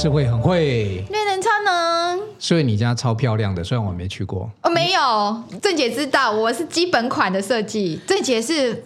[0.00, 2.20] 诗慧很会，恋人超能。
[2.38, 4.48] 所以你家超漂亮的，虽然我没去过。
[4.62, 8.84] 哦，没有，郑姐知道我是基本款的设计，郑姐是。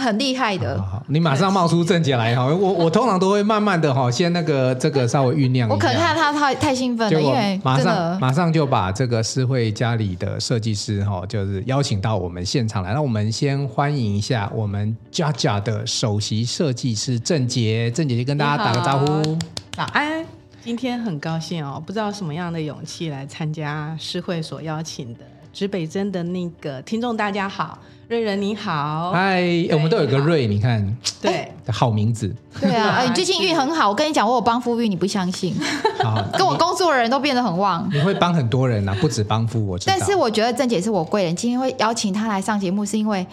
[0.00, 2.46] 很厉害的，好好，你马上冒出正解来哈！
[2.46, 5.74] 我我通常都会慢慢的哈，先那个这个稍微酝酿一下。
[5.74, 12.94] 我可能看他太太兴奋了，因为马上马上就把这个诗慧家里的设计师哈，就是邀请到我们现场来。
[12.94, 19.36] 那我们先欢迎一下我们家家的首席设计师郑姐，郑姐姐跟大家打个招呼。
[19.72, 20.24] 早安，
[20.64, 25.20] 今天很高兴哦，不知道什么样的勇气来参加诗会所邀请的
[25.52, 27.78] 指北针的那个听众，大家好。
[28.08, 35.54] 瑞仁你好，嗨，我们都有个瑞，你看，对，好名字，对啊， 你最近运很好，我跟你讲，我有帮夫运，你不相信？
[36.02, 39.78] 好， 跟我工作的人都变得很旺，你会帮很多人啊，不止帮夫，我。
[39.84, 43.26] 但是我觉得郑姐是我贵人，今天会邀请她来上节目，是因为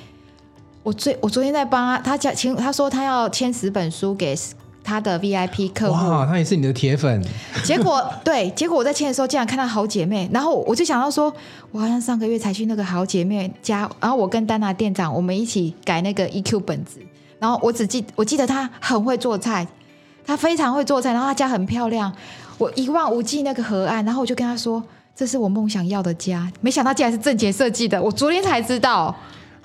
[0.83, 4.35] 我最我昨天在帮她，她讲，请她说她要签十本书给。
[4.85, 7.19] 他的 VIP 客户，哇，他也是你的铁粉。
[7.63, 11.33] 结果对，结果我在签的时候竟然看到好姐妹，然后我就想到说，
[11.71, 16.99] 我好像上个月才去那个好姐妹家，然后我跟丹娜店长我们一起改那个 EQ 本子，
[17.39, 19.67] 然后我只记我记得她很会做菜，
[20.23, 22.13] 她非常会做菜，然后她家很漂亮，
[22.59, 24.83] 我一望无际那个河岸，然后我就跟她说，
[25.15, 29.15] 这是我梦想要的家，没想到竟然是正杰设计的，我昨天才知道。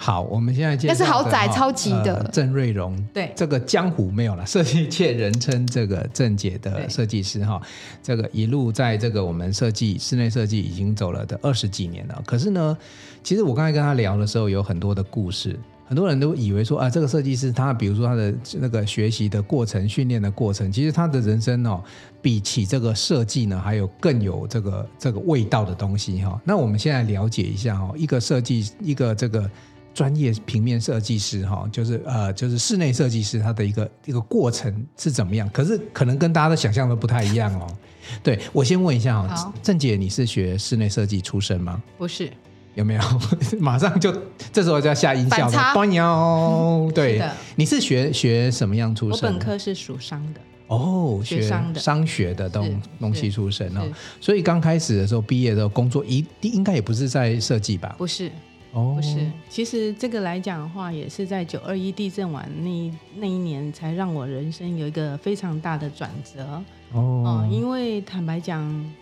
[0.03, 2.99] 好，我们现在介绍那是豪宅，超级的郑、呃、瑞荣。
[3.13, 7.61] 对，这个江湖没有了，设计界人称这个郑姐的设计师哈。
[8.03, 12.23] 这个一路在这个我们设计室内设计已经走了的二十几年了。
[12.25, 12.75] 可是呢，
[13.23, 15.55] 其实我刚才跟他聊的时候，有很多的故事。
[15.85, 21.83] 很多人都以为说啊，这个设计师他比如说他的那个学习的过程、训练的过程，其实他的人生哦，
[22.23, 26.41] 比起这个设计呢，还有更有这个这个味道的东西哈。
[26.43, 29.51] 那我们现在了解一下哦，一个设计，一个这个。
[29.93, 35.49] 专业平面设计师哈，就是呃，就是室内设计师，他的一个一个过程是怎么样？
[35.53, 37.67] 可是可能跟大家的想象都不太一样哦。
[38.23, 41.83] 对，我先问一下哈，郑姐，你是学室内设计出身吗？
[41.99, 42.31] 不是，
[42.75, 43.01] 有没有？
[43.61, 44.13] 马上就
[44.53, 45.53] 这时候就要下音效了。
[45.75, 46.03] 反差。
[46.03, 49.17] 哦， 对，是你是学学什么样出身？
[49.17, 50.41] 我本科是属商的。
[50.69, 53.83] 哦，学商的商学的东东西出身哦。
[54.21, 57.95] 所以刚开始的时候，毕业的时候工作一定应该也不是在设计吧？
[57.99, 58.31] 不是。
[58.73, 66.63] 哦，不是，其实这个来讲的话，也是在九二一地震完那那一年，才让我人生有一个非常大的转折。
[66.93, 68.93] 哦、呃，因为坦白讲，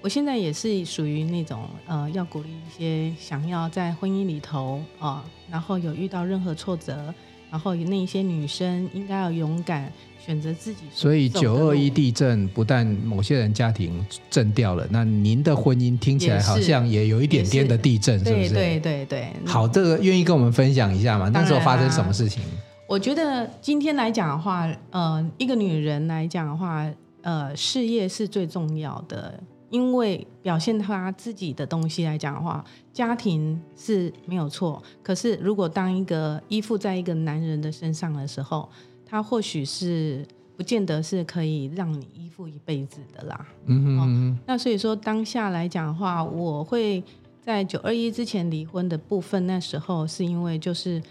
[0.00, 7.14] 我现在也是属于那种呃，要鼓励一些想要在婚姻里头啊、呃，然后有遇到任何挫折，
[7.50, 9.92] 然后那一些女生应该要勇敢。
[10.24, 18.54] 选择自己，所以九二一地震不但某些人家庭震掉了，那您的婚姻听起来好像也有一点点的地震，是，是不是？
[18.54, 19.32] 对对对对。
[19.46, 21.28] 好，这个愿意跟我们分享一下吗？
[21.30, 22.42] 那时候发生什么事情？
[22.86, 26.84] 我觉得今天来讲的话，呃，一个女人来讲的话，
[27.22, 34.82] 呃，事业是最重要的，因为表现她自己的东西来讲的话，家庭是没有错。
[35.02, 38.68] 可是如果当一个依附在一个男人的身上的时候，
[39.10, 40.24] 他或许是
[40.56, 43.46] 不见得是可以让你依附一辈子的啦。
[43.66, 44.38] 嗯哼嗯哼、哦。
[44.46, 47.02] 那所以说当下来讲的话，我会
[47.42, 51.02] 在九二一之前离婚的部分，那时候是因为就是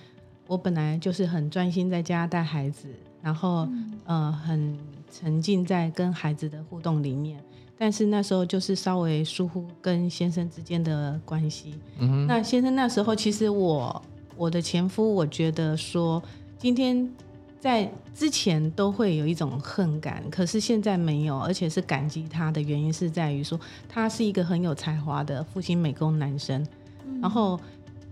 [0.48, 2.88] 我本来就是很专心在家带孩子，
[3.22, 4.78] 然后、嗯、呃很
[5.12, 7.44] 沉浸在跟孩子的互动里面，
[7.78, 11.74] 但是那时候就是稍微疏忽跟先生之间的关系。
[11.98, 12.28] 嗯哼。
[12.28, 14.02] 那先生那时候其实我
[14.38, 16.24] 我的前夫，我觉得说
[16.58, 17.12] 今天。
[17.60, 23.60] 在之前都会有一种恨感，可是现在没有，而且是感激他的原因是在于说，
[23.90, 26.66] 他是一个很有才华的复兴美工男生，
[27.06, 27.60] 嗯、然后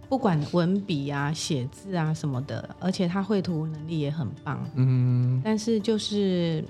[0.09, 4.59] 不管文笔啊、写字啊什么的，而且他绘图能力也很棒。
[4.75, 6.61] 嗯，但是就是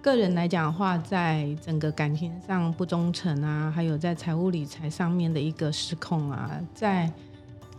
[0.00, 7.12] 个人来讲的话，在整个感情上不忠诚啊，还有在财务理财上面的一个失控啊，在。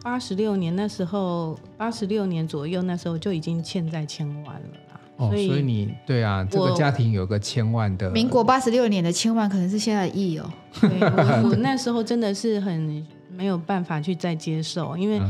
[0.08, 5.00] 八十六年那时候，八十六年左右那时候就已经欠债千万了啦。
[5.18, 8.10] 哦，所以，所以你对啊，这个家庭有个千万的。
[8.12, 10.50] 民国八十六年的千万可能是现在的亿哦。
[10.80, 15.22] 对，我我 那时候真的是很没有办法去再接受，因为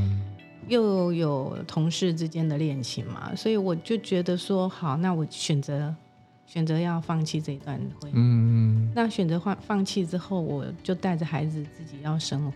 [0.67, 5.91] 又有同事之间的恋情嘛，所以我就觉得说，好，那我选择
[6.45, 8.13] 选择要放弃这一段婚姻。
[8.15, 12.51] 嗯，那选择放放弃之后，我就带着孩子自己要生活。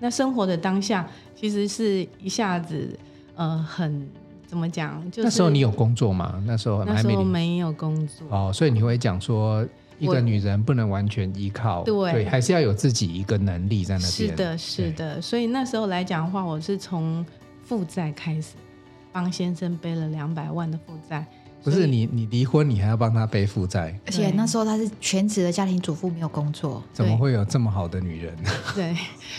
[0.00, 1.06] 那生活的当下，
[1.36, 2.88] 其实是一下子，
[3.36, 4.08] 呃，很
[4.46, 4.98] 怎么讲？
[5.10, 6.42] 就是、那时候你有工作吗？
[6.44, 9.64] 那时候那时候没有工作哦，所以你会讲说，
[9.98, 14.10] 一个女人不能完全依靠，对，对，还是要有自己一个能力在那边。
[14.10, 15.20] 是的，是的。
[15.20, 17.24] 所以那时候来讲的话，我是从
[17.62, 18.54] 负债开始，
[19.12, 21.24] 帮先生背了两百万的负债，
[21.62, 28.36] 不是你，你离婚你还要帮他背负债，而且那时候他是全职的家庭主妇，没有工作，怎么会有这么好的女人？
[28.74, 28.96] 对，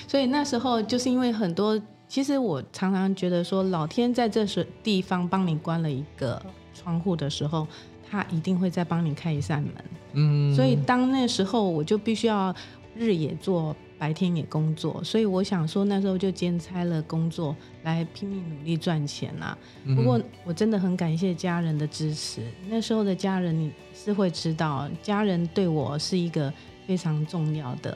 [0.07, 6.41] 所以那时候就是因为很多，其实我常常觉得说，老天在这时地方帮你关了一个
[6.73, 7.67] 窗户的时候，
[8.09, 9.73] 他一定会再帮你开一扇门。
[10.13, 12.53] 嗯，所以当那时候我就必须要
[12.95, 13.75] 日也做。
[14.01, 19.57] 白天也工作，所以我想说那时候就兼差了工作，来拼命努力赚钱呐、啊。
[19.95, 26.51] 不过我真的很感谢家人的支持，那时候的家人你是会知道，家人对我是一个
[26.87, 27.95] 非常重要的，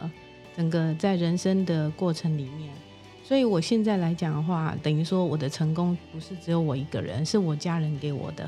[0.55, 2.69] 整个在人生的过程里面。
[3.23, 8.47] 所以我现在来讲的话，等于说我的成功不是只有我一个人，是我家人给我的。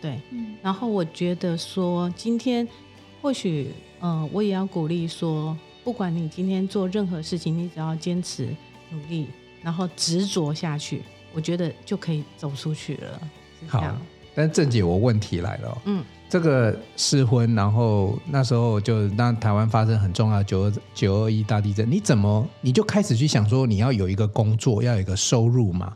[0.00, 0.18] 对，
[0.62, 2.66] 然后我觉得说今天
[3.20, 5.54] 或许，嗯、呃，我也要鼓励说。
[5.84, 8.48] 不管你今天做任何事情，你只要坚持
[8.90, 9.28] 努力，
[9.62, 11.02] 然后执着下去，
[11.34, 13.20] 我觉得就可以走出去了。
[13.66, 13.94] 好，
[14.34, 15.82] 但是郑姐，我问题来了。
[15.84, 25.94] 嗯，这个试婚，然后那时候就让台湾发生很重要的九二九二一大地震，你怎么你就开始去想说你要有一个工作，要有一个收入嘛？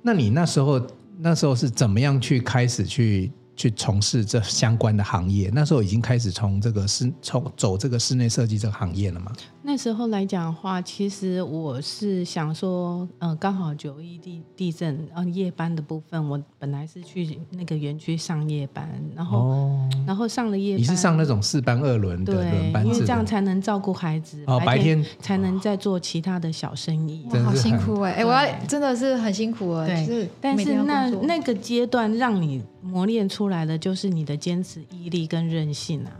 [0.00, 0.80] 那你那时候
[1.18, 3.32] 那时候是怎么样去开始去？
[3.56, 9.32] 去从事这相关的行业，那时候已经开始从这个室从走这个室内设计这个行业了嘛？
[9.66, 36.12] 那时候来讲的话，其实我是想说，呃，刚好九一地地震，呃，夜班的部分，我本来是去那个园区上夜班，然后，哦、然后上了夜班，你是上那种四班二轮的轮班制，因为这样才能照顾孩子，哦，白天才能再做其他的小生意，哇，好辛苦哎，哎，我要真的是很辛苦哎，对，就是、但是那那个阶段让你磨练出来的就是你的坚持、毅力跟韧性啊。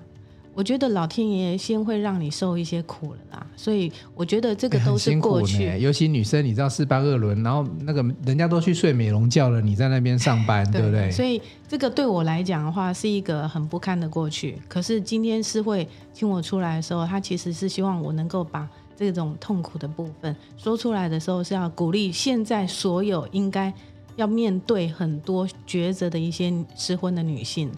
[0.55, 5.67] 我觉得老天爷先会让你受一些苦了啦，所以我觉得这个都是过去。
[5.67, 11.11] 欸、尤其女生，你知道四八二轮，然后那个人家都去睡美容觉了，你在那边上班，对， 对不对？
[11.11, 14.57] 所以这个对我来讲的话，是一个很不堪的过去。
[14.69, 23.73] 可是今天是会请我出来的时候，他其实是希望我能够把这种痛苦的部分说出来的时候，是要鼓励现在所有应该
[24.15, 27.69] 要面对很多抉择的一些失婚的女性。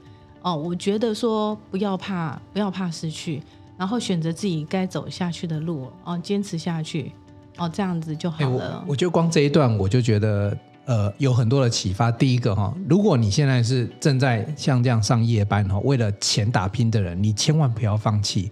[0.47, 3.43] 哦，我觉得说不要怕，不要怕失去，
[3.77, 7.11] 然后选择自己该走下去的路，哦，坚持下去，
[7.57, 8.69] 哦，这样子就好了。
[8.69, 12.13] 欸、我，我就光这一段，我就觉得呃有很多的启发。
[12.13, 18.49] 第一个哈，如果你现在是正在像这样上夜班哈，为了钱打拼的人，你千万不要放弃。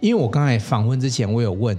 [0.00, 1.76] 因为我刚才访问之前，我有问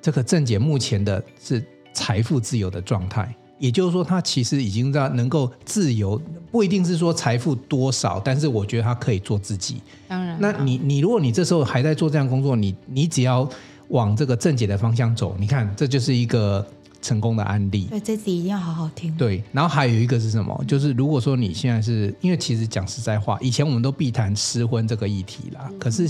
[0.00, 1.60] 这个郑姐目前的是
[1.92, 3.34] 财富自由的状态。
[3.58, 6.20] 也就是说，他其实已经在能够自由，
[6.50, 9.82] 不一定是说财富多少，但是我觉得他可以做自己。
[10.06, 13.48] 当然，那你你如果你这时候还在做这样工作，你你只要
[13.88, 16.64] 往这个正解的方向走，你看这就是一个
[17.02, 17.86] 成功的案例。
[17.90, 19.14] 对，这集一定要好好听。
[19.16, 20.64] 对，然后还有一个是什么？
[20.66, 26.08] 就是如果说你现在是因为其实讲实在话，以前我们都避谈失婚这个议题啦，可是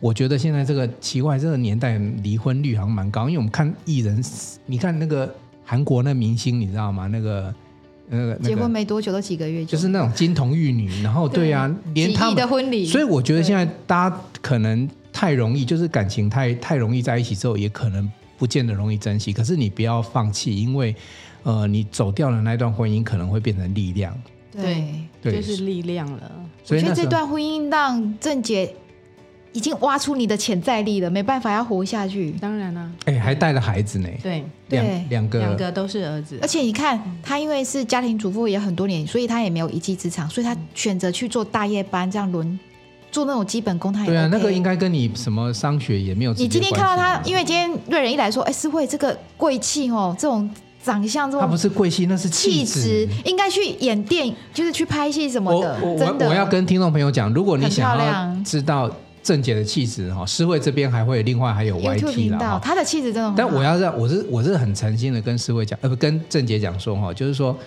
[0.00, 4.24] 我觉得现在这个奇怪这个年代离婚率好像蛮高，因为我们看艺人，
[4.64, 5.34] 你看那个。
[5.66, 7.08] 韩国那明星你知道吗？
[7.08, 7.54] 那个
[8.08, 12.86] 那个结婚没多久都几个月，就是那种金童玉女，然后对啊，连他们的婚礼。
[12.86, 18.08] 所以我觉得现在大家可能太容易，就是感情太太容易在一起之后，也可能
[18.38, 19.32] 不见得容易珍惜。
[19.32, 20.94] 可是你不要放弃，因为
[21.42, 24.16] 呃，你走掉了那段婚姻，可能会变成力量。
[24.52, 24.84] 对，
[25.20, 26.30] 对，就是力量了。
[26.62, 28.72] 所以这段婚姻让郑姐。
[29.56, 32.30] 已经挖出你的潜在力了，没办法要活下去。
[32.32, 34.08] 当然了，哎，还带了孩子呢。
[34.22, 36.38] 对，两两个，两个都是儿子。
[36.42, 42.60] 而且你看，他因为是家庭主妇也很多年，所以他也没有一技之长，所以他选择去做大夜班，这样轮
[43.10, 46.34] 做那种基本功，他也、OK、对啊，那个应该跟你什么商学也没有。
[46.34, 50.50] 你今天看到他，因为今天瑞仁一来说，哎，诗慧这个贵气哦，这种
[50.84, 55.78] 长相这种，他不是贵气，那是气质，应该去演电影，就是去拍戏什么的。
[55.80, 58.94] 我真的我，我要跟听众朋友讲，如果你想要知道。
[59.26, 63.34] 郑姐的气质哈，诗慧这边还会另外还有 YT 啦，她的气质真的。
[63.36, 67.58] 但我要让我是我是很诚心的跟诗慧讲，呃不跟郑姐讲说哈，就是说。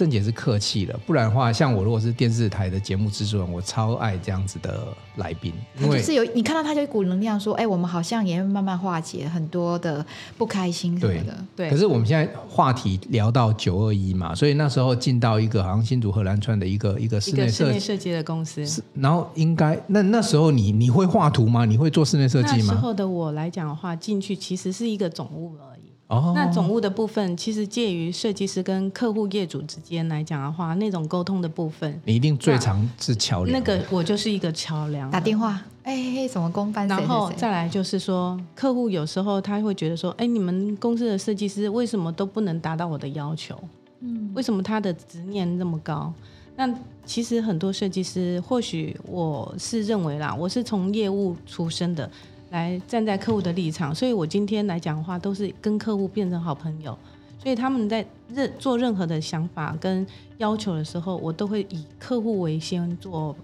[0.00, 10.02] 郑姐是客气了，不然的话，像我如果是电视台的节目制作人，我超爱这样子的来宾，因为是有你看到他就一股能量，说，哎，我们好像也会慢慢化解很多的
[10.38, 11.36] 不开心什么的。
[11.54, 11.68] 对。
[11.68, 11.70] 对。
[11.70, 21.66] 可是我们现在话题聊到九二一嘛，所以那时候进到一个好像新竹荷兰川的一个一个室内设计设计的公司，然后应该那那时候你你会画图吗？
[21.66, 22.68] 你会做室内设计吗？
[22.68, 25.79] 那时候的我来讲的话，进去其实是一个总务而已。
[26.10, 33.56] 哦，那总务的部分其实介于设计师跟客户业主之间来讲的话，那种沟通的部分，你一定最常是桥梁。
[33.56, 36.88] 那个我就是一个桥梁，打电话，哎、欸，什么公办？
[36.88, 43.56] 然后再来就是说，客户有时候他会觉得说，哎、欸，你们公司的设计师为什么都不能达到我的要求？
[44.00, 46.12] 嗯，为什么他的执念那么高？
[46.56, 46.68] 那
[47.06, 52.10] 其实很多设计师，或许我是认为啦，我是从业务出身的，
[52.50, 56.96] 来站在客户的立场，所以我今天来讲话，都是跟客户变成好朋友。
[57.42, 63.34] 所以他们在任做任何的想法跟要求的时候，我都会以客户为先做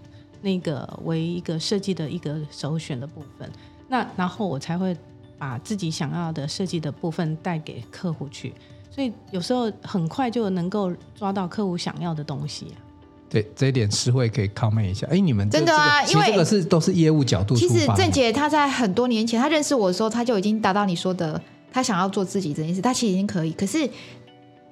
[0.43, 3.51] 那个为一个设计的一个首选的部分。
[3.89, 4.95] 那然后我才会
[5.39, 8.53] 把自己想要的设计的部分带给客户去。
[8.91, 12.67] 所以有时候很快就能够抓到客户想要的东西。
[13.29, 15.07] 对，这一点诗慧可以 comment 一下。
[15.11, 17.57] 哎，你们真的啊，因为这个是都是业务角度。
[17.57, 21.41] 其实郑捷他在很多年前他认识我的时候，他就已经达到你说的。
[21.73, 23.53] 他想要做自己这件事，他其实已经可以。
[23.53, 23.87] 可是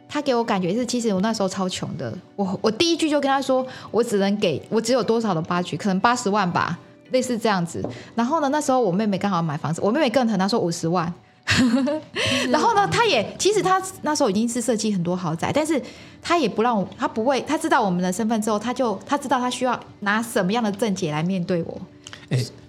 [0.09, 2.17] 他给我感觉是，其实我那时候超穷的。
[2.35, 6.79] 我我第一句就跟他说，我只能给我只有多少的 budget，可能八十万吧，
[7.11, 7.87] 类似这样子。
[8.15, 11.13] 然后呢，那时候我妹妹刚好买房子，我妹妹更疼，她说五十万。
[12.51, 15.81] 然后呢，他也其实他那时候已经是设计很多豪宅，但是
[16.23, 21.81] 他也不让我，他不会，他知道我们的身份之后，他就他知道他需要拿什么样的正解来面对我。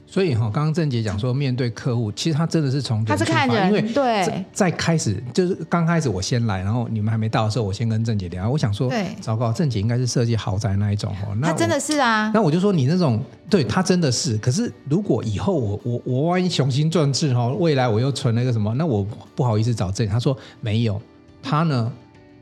[0.07, 8.49] 所以哈，刚刚郑姐讲说，面对客户，其实他真的是从他是看人，因为对，在开始就是刚开始我先来，然后你们还没到的时候，我先跟郑姐聊。
[8.49, 11.35] 我想说，对，糟糕，郑姐应该是设计豪宅那一种哦。
[11.39, 12.31] 那他真的是啊。
[12.33, 14.37] 那我就说你那种，对他真的是。
[14.37, 20.13] 可是如果以后我我我万一雄心壮志哈，未来我又存了一个什么，那我不好意思找郑姐。
[20.13, 21.01] 他说没有，
[21.41, 21.91] 他呢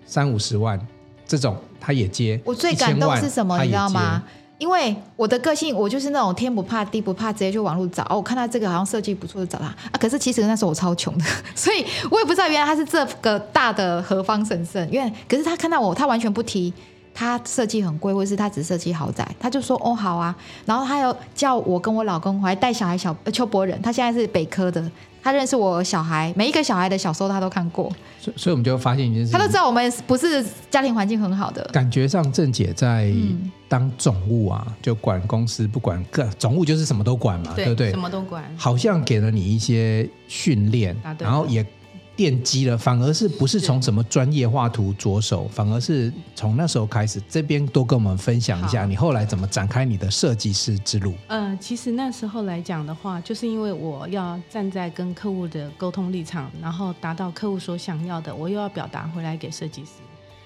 [0.05, 0.79] 三五十万
[1.25, 2.39] 这种他也接。
[2.43, 4.21] 我最感动是什么，你知道吗？
[4.63, 8.01] 因为我的个性，我就是那种天不怕地不怕，直接就网络找。
[8.03, 9.99] 哦，我看到这个好像设计不错，就找他啊。
[9.99, 14.89] 可是其实那时候我超穷的， 所以我也不知道原来他是这个大的何方神圣。
[14.89, 16.73] 因为可是他看到我，他完全不提
[17.13, 20.33] 他设计很贵，或是他只设计豪宅，他就说哦好啊。
[20.65, 24.81] 然后他又叫我跟我老公，我还带小孩小邱博仁，他现在是北科的。
[25.21, 27.91] 他认识我小孩，每一个小孩的小时候他都看过，
[28.23, 31.61] 所以所以我们就发现一件事，他都知道我们不是家庭环境很好的。
[31.73, 33.11] 感觉上郑姐在
[33.67, 37.91] 当总务啊，就管公司，不管各总务就是什么都管嘛，对，对不对？
[37.91, 41.65] 什么都管，好像给了你一些训练，然后也。
[42.15, 51.13] 奠基了，反而是不是从什么专业画图着手，反而是从那时候开始，这边多跟我们分享一下，你后来怎么展开你的设计师之路？
[51.27, 59.91] 呃，其实那时候来讲的话，就是因为我要站在跟客户的沟通立场，然后达到客户所想要的，我又要表达回来给设计师。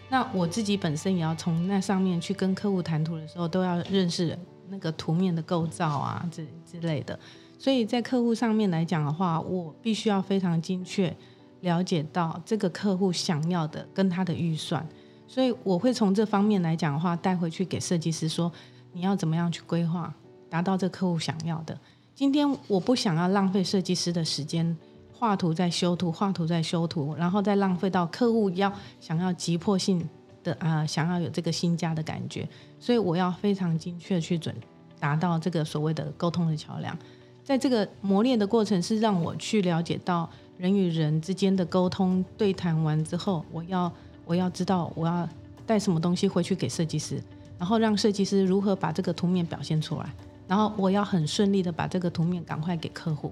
[0.09, 7.19] 那我自己本身也要从那上面去跟客户谈图的时候，都要认识那个图面的构造啊，这之类的。
[7.59, 11.13] 所以在客户上面来讲的话，我必须要非常精确。
[11.62, 14.88] 了解到这个客户想要的跟他的预算，
[15.28, 18.52] 所以我会从这方面来讲的话，带回去给设计师说，
[18.94, 20.14] 你要怎么样去规划，
[20.50, 21.78] 达到这客户想要的。
[22.14, 24.78] 今天我不想要浪费设计师的时间，
[25.12, 28.72] 画图再修图，画图再修图，然后再浪费到客户要
[29.02, 30.08] 想要急迫性
[30.44, 32.48] 的啊、想要有这个新家的感觉，
[32.80, 34.56] 所以我要非常精确去准
[35.00, 36.96] 达到这个所谓的沟通的桥梁。
[37.44, 40.30] 在这个磨练的过程，是让我去了解到。
[40.58, 43.92] 人与人之间的沟通对谈完之后，我要
[44.26, 45.28] 我要知道我要
[45.66, 47.22] 带什么东西回去给设计师，
[47.60, 50.12] 然后让设计师如何把这个图面表现出来，
[50.48, 53.32] 然后我要很顺利的把这个图面赶快给客户，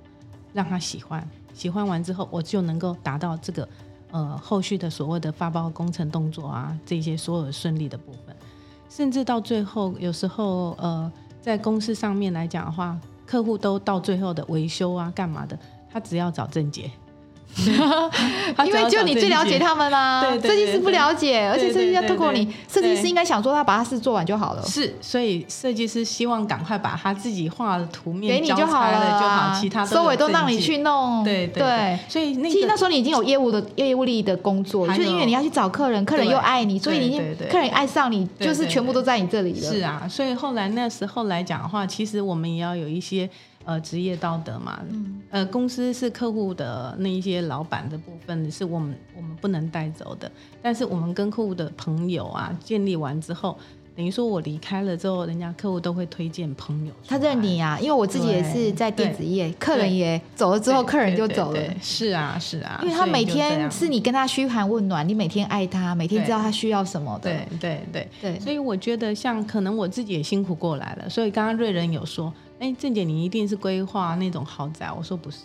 [0.53, 3.67] 让他喜欢，喜欢完之后，我就能够达到这个
[4.11, 8.35] 呃后续的所谓的发包工程动作啊，这些所有顺利的部分，
[8.87, 15.57] 甚至到最后有时候呃在公司上面来讲的话，客户都到最后的维修啊干嘛的，
[15.91, 16.91] 他只要找郑杰。
[18.65, 24.63] 因为就你最了解他们 啦，设计师不了解，而且设计师要透过你，设计师应该想说他把他事做完就好了。
[24.65, 31.23] 是，所以设计师希望赶快把他自己画的图面给你就好了，就好，其他收尾都让你去弄。
[31.23, 39.71] 对对，所以那其实那时候你已经有业务的业务力的工作，就是因为你要去找客人，客人又爱你，所以你客人爱上你，就是全部都在你这里了。
[39.71, 43.29] 是啊，所以后来那时候来讲的话，其实我们也要有一些。
[43.65, 50.31] 呃，职业道德嘛，嗯、呃，公司是客户的那一些老板的部分，是我们我们不能带走的。
[50.61, 53.57] 但是我们跟客户的朋友啊，建立完之后，
[53.95, 56.93] 等于说我离开了之后，人家客户都会推荐朋友。
[57.07, 61.59] 他认你啊，因为我自己也是在电子业，客人也走了之后，客人就走了。
[61.81, 67.31] 是啊，是啊，因为他每天是你跟他嘘寒问暖，你每天爱他，每天知道他需要什么的。
[67.31, 71.09] 对对对对，对，所以我觉得像可能我自己也辛苦过来了。
[71.09, 72.31] 所以刚刚瑞仁有说。
[72.59, 74.91] 哎，郑姐，你一定是规划那种豪宅？
[74.91, 75.39] 我说不是，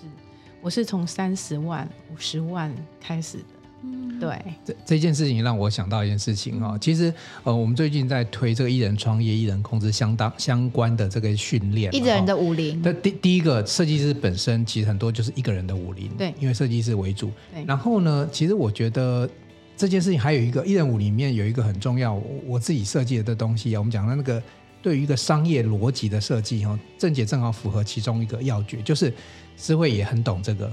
[0.61, 3.45] 我是从三十万、五十万开始的。
[3.83, 4.39] 嗯，对。
[4.65, 7.13] 这这件事情让我想到一件事情哈、哦，其实
[7.43, 12.81] 呃，我们最近在推这个一人创业、一人控制相当相关的这个训练，一人的武林。
[12.85, 17.31] 那第第一个设计师本身其实很多就是一个人的武林，对，因为设计师为主。
[17.53, 17.65] 对。
[17.65, 19.29] 然后呢，其实我觉得。
[19.77, 24.43] 这件事情还有一个一人五里面有一个很重要，我，我自己设计的东西啊，我们讲的那个
[24.83, 29.13] 对于一个商业逻辑的设计哈，郑姐正好符合其中一个要诀，就是
[29.57, 30.73] 思慧也很懂这个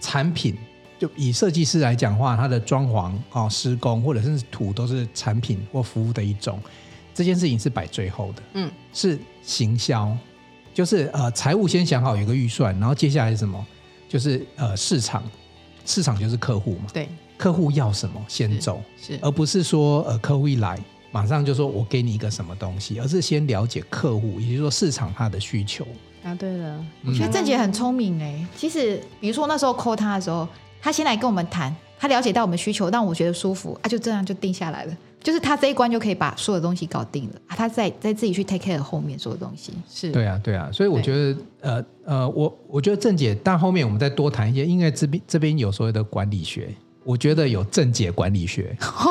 [0.00, 0.56] 产品。
[0.98, 6.58] 就以设计师来讲的话，它的装潢哦、施工或者是土都是产品或服务的一种。
[7.14, 10.14] 这件事情是摆最后的，嗯，是行销，
[10.74, 13.66] 就是呃财务先想好有个预算，然后接下来是什么？
[14.08, 15.22] 就是呃市场，
[15.84, 20.78] 市场就是客户嘛，对，客户要什么先走，是，是而不是说呃客户一来
[21.10, 25.86] 马上就说我给你一个什么东西，而是先了解客户，也就是说市场他的需求。
[26.22, 30.46] 啊，对了，我觉得郑姐很聪明哎、欸，其实比如说那时候 call 他的时候。
[30.78, 34.96] 他先来跟我们谈，他了解到我们需求，让我觉得舒服啊，就这样就定下来了。
[35.20, 39.72] 就是他这一关就可以把所有东西搞定了啊，他再再自己去 take care 后面所有东西。
[39.90, 46.72] 是，对啊，对啊，所以我觉得，呃呃，我我觉得郑姐，但后面我们再多谈一些，因为这边这边有所谓的管理学，
[47.02, 48.76] 我觉得有郑姐管理学。
[48.80, 49.10] 哦，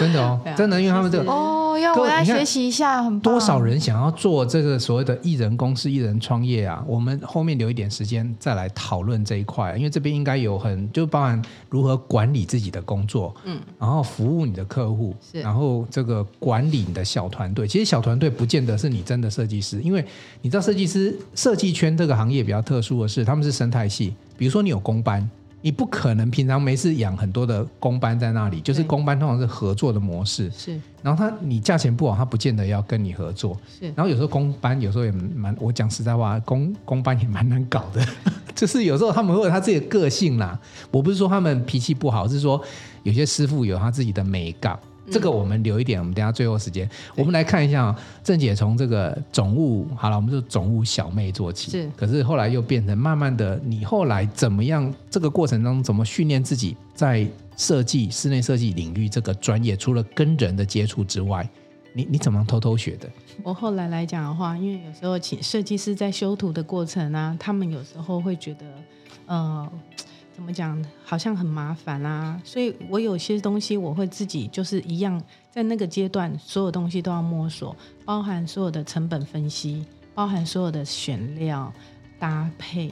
[0.00, 1.62] 真的哦，真的，因为他们这个哦。
[1.74, 6.82] 要我来学习一下，很多少人想要做这个所谓的艺人公司、艺人创业啊？
[6.86, 17.66] 我们后面留一点时间再来讨论这一块，因为这边应该有很就包含如何管理自己的工作，嗯，然后服务你的客户，是，然后这个管理你的小团队。
[17.66, 20.02] 其实小团队不见得是你真的设计师，因为
[20.42, 25.28] 你知道设计师设计圈这个行业比较特殊的是，他们是生态系，比如说你有工班。
[25.64, 30.50] 你不可能平常没事养很多的公班在那里，就是公班通常是合作的模式。
[30.50, 33.58] 是，然后他你价钱不好，他不见得要跟你合作。
[33.80, 38.06] 是，然后有时候公班有时候也蛮，我讲实在话，公公班也蛮难搞的，
[38.54, 40.60] 就是有时候他们会有他自己的个性啦。
[40.90, 42.62] 我不是说他们脾气不好，是说
[43.02, 44.78] 有些师傅有他自己的美感。
[45.10, 47.98] 这个我们留一点，我们等下最后时间，我们来看一下啊。
[48.22, 51.90] 郑姐从这个总务好了，我们就总务小妹做起，是。
[51.96, 54.92] 可是后来又变成慢慢的，你后来怎么样？
[55.10, 59.76] 这个过程当中怎么训练自己在设计室内设计领域这个专业？
[59.76, 61.48] 除了跟人的接触之外，
[61.92, 63.08] 你你怎么偷偷学的？
[63.42, 68.66] 我后来来讲的话，因为有时候请设计师在修图的过程啊，他们有时候会觉得，
[69.26, 69.70] 呃。
[70.34, 70.84] 怎么讲？
[71.04, 81.72] 好像很麻烦啊，所以我有些东西我会自己就是一样，在那个阶段，所有东西都要摸索，包含所有的成本分析，包含所有的选料
[82.18, 82.90] 搭配。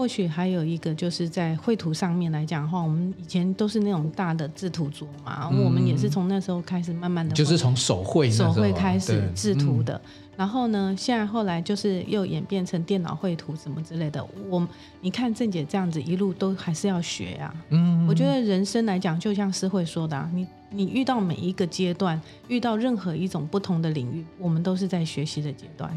[0.00, 10.00] 或许还有一个就是在绘图上面来讲的话，我们以前都是那种大的制图组嘛，嗯、我们也是从那时候开始慢慢的，就是从手绘手绘开始制图的。
[10.38, 14.26] 然后呢，现在后来就是又演变成电脑绘图什么之类的。
[14.48, 14.66] 我
[15.02, 17.64] 你看郑姐这样子一路都还是要学呀、啊。
[17.68, 25.94] 嗯，我觉得人生来讲，就像诗慧说的、啊，你你遇到每一个阶段，遇到任何一种不同的领域，我们都是在学习的阶段。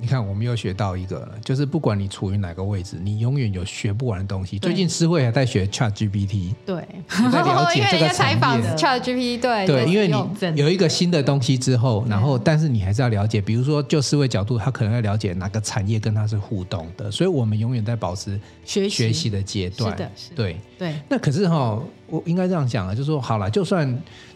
[0.00, 4.58] 你看，我们又学到一个了，就是不管你处于哪个位置，你永远有学不完的东西。
[4.58, 6.82] 最近诗慧还在学 Chat GPT，对，
[7.22, 8.40] 你在了解 这个产业。
[8.76, 19.90] Chat GPT，对对，因为你有一个新的东西之后，然后但是你还是要了解，比如说就思慧角度，他可能要了解哪个产业跟他是互动的，所以我们永远在保持学学习的阶段。
[19.92, 20.94] 是的，是，对对。
[21.08, 21.78] 那可是哈。
[22.12, 23.86] 我应该这样讲啊，就是说好了，就算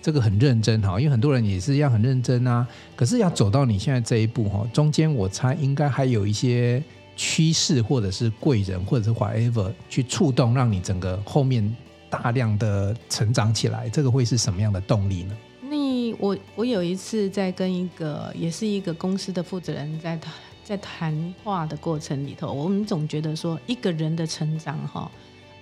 [0.04, 2.68] 这个很认真哈，因为很多人也是一样很认真啊。
[2.94, 6.82] 可是要走到你现在这一步哈，中间我猜应该还有一些
[7.16, 11.74] 趋势，或者是贵人，或者是 whatever 去触动，让你整个后面
[12.10, 13.88] 大量的成长起来。
[13.88, 15.34] 这个会是什么样的动力呢？
[15.62, 25.10] 那我我有一次在跟一个也是一个公司的负责人在谈在谈话的过程里头，我们总觉得说一个人的成长哈。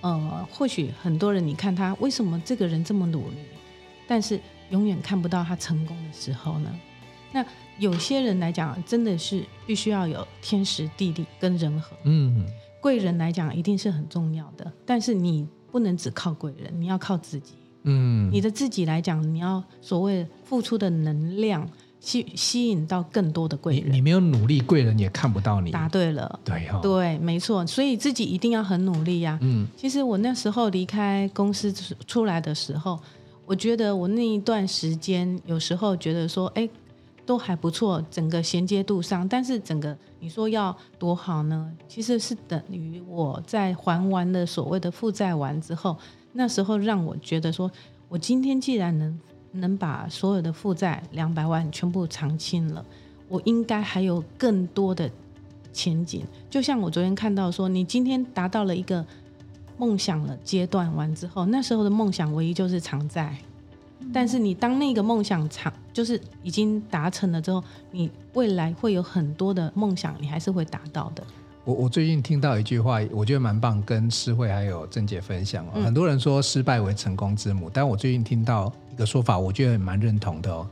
[0.01, 3.37] 呃，或许很多人，你看他为什么这个人这么努力，
[4.07, 4.39] 但是
[4.69, 6.69] 永远看不到他成功的时候呢？
[7.31, 7.45] 那
[7.79, 11.95] 有些人来讲，真的是必须要有天时地利跟人和。
[12.03, 12.45] 嗯，
[12.79, 17.53] 贵人来讲一定是很重要的，但是你不能只靠贵人，你要靠自己。
[17.83, 21.67] 嗯，你的自己来讲，你要所谓付出的能量。
[22.03, 25.71] 吸吸引到更多的贵人，你，你没有努力，贵人也看不到你。
[25.71, 29.39] 答对了，对哈、哦，对，没错，所以自己一定要很努力呀、啊。
[29.41, 31.71] 嗯，其实我那时候离开公司
[32.05, 32.99] 出来的时候，
[33.45, 36.69] 我觉得我那一段时间有时候觉得说，哎，
[37.25, 41.71] 都还不错，整个衔接度上，但是整个你说要多好呢？
[41.87, 45.97] 其实是等于我在还完了所谓的负债完之后，
[46.31, 47.69] 那时候让我觉得说，
[48.09, 49.19] 我今天既然能。
[49.55, 52.83] 能把所有的负债两百万全部偿清了，
[53.27, 55.07] 我应该还有更多的
[55.71, 56.25] 前景。
[56.49, 59.05] 就像我昨天看到说，你今天达到了一个
[59.77, 63.35] 梦想的阶段完之后，那时候的梦想唯一就是常在。
[64.13, 71.23] 但是你当那个梦想长就是已经达成了之后，你未来会有很多的梦想，你还是会达到的。
[71.63, 75.71] 我我最近听到一句话，我觉得蛮棒，跟诗慧还有郑姐分享哦。
[75.75, 80.67] 嗯、很多人说失败为成功之母，但我最近听到一个说法，我觉得蛮认同的哦，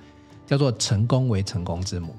[0.45, 2.13] 叫做成功为成功之母。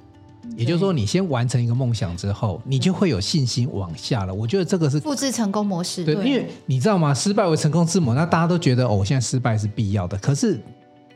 [0.57, 4.35] 也就是说，你先完成一个梦想之后，你就会有信心往下了。
[4.35, 6.05] 我觉得这个是复制成功模式。
[6.05, 7.13] 对，因为你知道吗？
[7.15, 10.17] 失败为成功之母，那大家都觉得哦，我现在失败是必要的。
[10.19, 10.61] 可是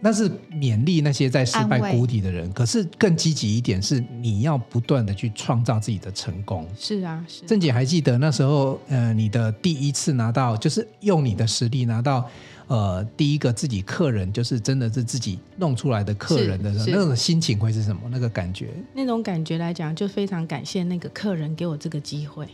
[0.01, 2.53] 那是勉励那些在失败谷底的人。
[2.53, 6.67] 可是更积极一点是，你要不断的去创造自己的成功。
[6.79, 7.45] 是啊，是。
[7.47, 12.29] 郑姐还记得那时候，呃，你的第一次拿到，就是用你的实力拿到。
[12.69, 18.03] 呃，第一个自己客人就是真的是自己弄出来的客人的时候那种心情会是什么？
[18.11, 18.71] 那个感觉？
[18.93, 22.49] 那种感觉来讲，就非常感谢那个客人给我这个机会。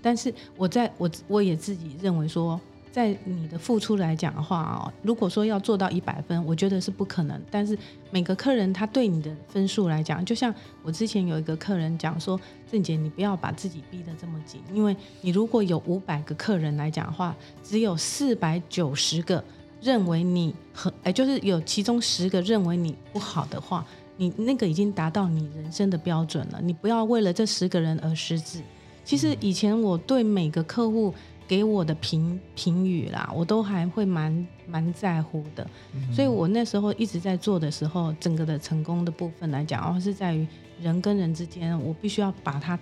[0.00, 7.40] 但是我在我我也自己认为说，在你的付出来讲的话哦，如果说要做到一百分，我觉得是不可能。
[7.48, 7.78] 但是
[8.10, 12.38] 每个客人他对你的分数来讲，就像我之前有一个客人讲说，
[12.72, 19.44] 郑姐，你不要把自己逼得这么紧，因为你如果有五百个客人来讲的话，只有四百九十个。
[19.82, 23.84] 认为你很哎，就是有其中十个认为你不好的话，
[24.16, 26.60] 你那个已经达到你人生的标准了。
[26.62, 28.60] 你不要为了这十个人而失智。
[29.04, 31.12] 其实以前我对每个客户
[31.46, 35.66] 给我的评评语啦，我都还会蛮蛮在乎的。
[36.12, 40.46] 所以我那时候一直在做的时候，整个的成功的部分来讲，哦，是在于
[40.80, 42.78] 人跟人之间，我必须要把它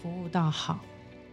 [0.00, 0.80] 服务到好，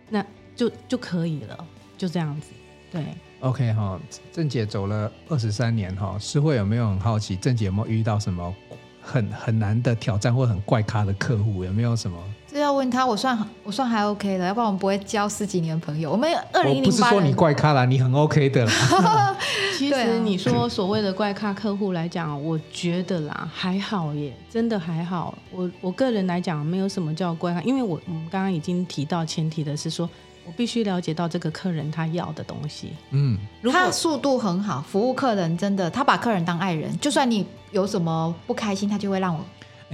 [0.09, 1.65] 那就就可以了，
[1.97, 2.51] 就这样子，
[2.91, 3.05] 对。
[3.39, 3.99] OK 哈，
[4.31, 7.35] 郑姐走了二十三年哈，诗慧有没有很好奇？
[7.35, 8.53] 郑姐有没有遇到什么
[9.01, 11.63] 很很难的挑战或很怪咖的客户？
[11.63, 12.17] 有没有什么？
[12.51, 16.11] 这要问他，我算我算还 OK 的，要不然我们不会交十几年朋友。
[16.11, 18.67] 我们二零零八不是说你怪咖啦，你很 OK 的。
[19.77, 25.33] 其实你说所谓的怪咖客户来讲，我觉得啦还好耶，真的还好。
[25.49, 30.09] 我我个人来讲，没有什么叫怪咖，因为我我们刚刚已经提到，前提的是说。
[30.43, 32.93] 我必须了解到这个客人他要的东西。
[33.11, 33.37] 嗯，
[33.71, 39.39] 他速度很好，服务客人真的，他把客人当爱人，就算你有什么不开心，他就会让我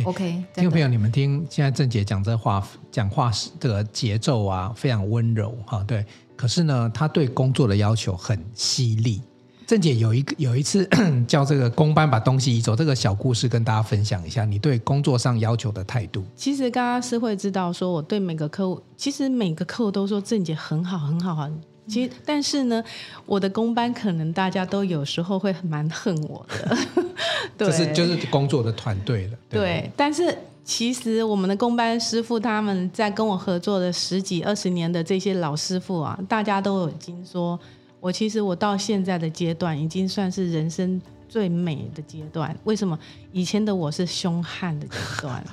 [0.03, 0.43] OK。
[0.53, 6.05] 听众朋友，你们听现在郑姐讲这话，讲话这个节奏啊，非常温柔哈，对。
[6.35, 9.21] 可是呢，她对工作的要求很犀利。
[9.65, 10.87] 郑姐有一个有一次
[11.27, 16.23] 叫这个工班把东西移走，这个小故事跟大家分享一下，你对工作上要求的态度。
[16.35, 21.51] 其实刚刚是会知道说，我对每个客户，其实每个客户都说郑姐很好很好啊。
[21.85, 22.83] 其实但是呢，
[23.25, 26.77] 我的工班可能大家都有时候会蛮恨我的。
[27.57, 29.37] 对，就是就是工作的团队了。
[29.49, 37.59] 对，对，但是其实我们的工班师傅他们在跟我合作的十几二十年的这些老师傅啊，大家都已经说。
[37.99, 42.55] 我其实我到现在的阶段已经算是人生最美的阶段。
[42.63, 42.97] 为什么？
[43.31, 45.43] 以前的我是凶悍的阶段，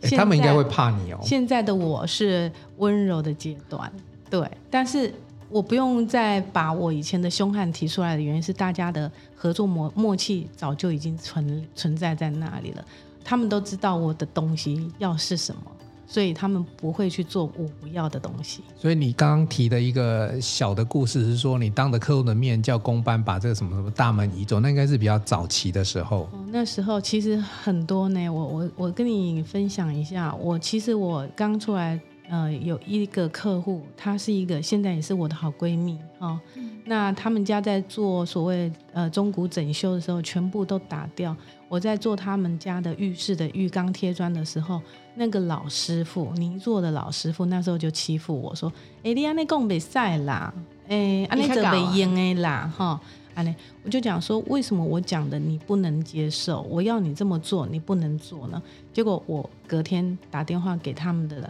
[0.00, 1.20] 欸、 他们应该会怕你哦。
[1.22, 3.90] 现在的我是温柔的阶段，
[4.28, 4.44] 对。
[4.68, 5.14] 但是
[5.48, 12.84] 我不用再把我以前的凶悍提出来的原因是，大家的合作默默契早就已经存存在在那里了。
[13.24, 15.62] 他们都知道我的东西要是什么。
[16.06, 18.62] 所以他们不会去做我不要的东西。
[18.76, 26.28] 所以你刚刚提的一个小的故事是说，你当着客户的面叫工班把这个什么什么大门移走，那应该是比较早期的时候。
[26.32, 28.28] 哦，那时候其实很多呢。
[28.28, 36.40] 我我我跟你分享一下，我其实我刚出来，呃，有一个客户，她是一个现在也是我的好闺蜜哦。
[36.54, 36.70] 嗯。
[36.86, 41.34] 那他们家在做所谓呃中古整修的时候，全部都打掉。
[41.68, 44.80] 我在做他们家的浴室的浴缸贴砖的时候。
[45.16, 48.68] 那个老师傅，泥做的老师傅，那时候就欺负我说
[49.04, 50.52] ：“哎、欸，你安尼讲袂使啦，
[50.88, 53.00] 哎，安尼就袂用的啦，哈，
[53.32, 56.62] 安尼。”我就讲说，为什么我讲的你不能接受？
[56.62, 58.60] 我要你这么做，你不能做呢？
[58.92, 61.48] 结果我隔天打电话给他们的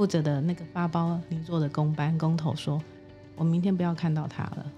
[0.00, 2.80] 负责的那个发包你做的工班工头说
[3.36, 4.72] ：“我明天不要看到他了，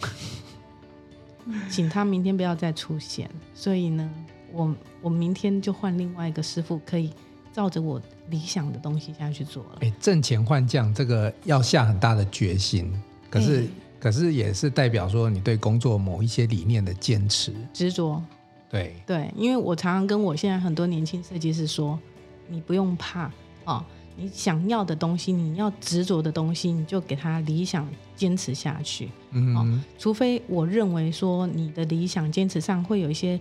[1.68, 4.10] 请他明天不要再出现。”所以呢，
[4.50, 7.12] 我我明天就换另外一个师傅可以。
[7.52, 9.78] 照着我理想的东西下去做了。
[9.80, 12.92] 哎，挣钱换将，这个要下很大的决心。
[13.30, 18.22] 可是，欸、可是也是代表说你对工作某一些理念的坚持、执着。
[18.70, 21.98] 对对，因为我常常跟我现在很多年轻设计师说，
[22.46, 23.30] 你不用怕
[23.64, 23.82] 哦，
[24.16, 29.10] 你想要的东西，你要执着的东西，你就给他理想坚持下去。
[29.30, 33.38] 嗯、哦，除非我认为说你的理想坚持上会有一些。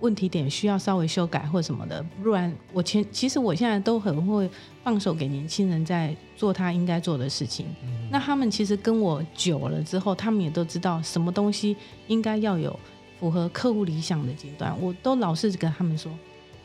[0.00, 4.48] 问题点需要稍微修改或什么的，不然我前其实我现在都很会
[4.84, 7.64] 放手给年轻人在做他应该做的事情。
[7.82, 11.74] 嗯、那他们其实跟我久了之后，他们也都知道什么东西
[12.08, 12.78] 应该要有
[13.18, 14.78] 符合客户理想的阶段。
[14.82, 16.12] 我都老是跟他们说，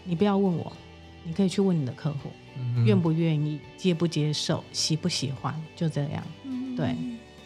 [0.04, 0.70] 你不要问我，
[1.24, 2.51] 你可以去问你的客户，嗯、
[2.86, 6.24] 愿不愿意，接不接受，喜不喜欢，就这样。
[6.44, 6.96] 嗯、对，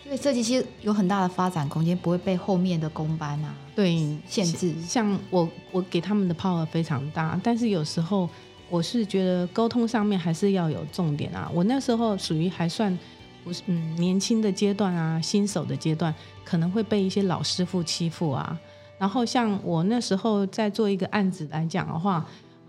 [0.03, 4.73] 所以设计师有很大的发展空间，不会被后面的工班啊对限制。
[4.81, 8.29] 像我，我给他们的 power 非常大，但是有时候
[8.69, 11.49] 我是觉得沟通上面还是要有重点啊。
[11.53, 12.97] 我那时候属于还算
[13.43, 18.59] 不是嗯年轻的阶段啊，新手的阶段，可能会被一些老师傅欺负啊。
[18.97, 22.25] 然后像我那时候在做一个案子来讲的话。